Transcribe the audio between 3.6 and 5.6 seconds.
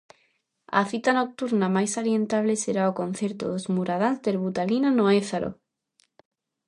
muradáns Terbutalina no Ézaro.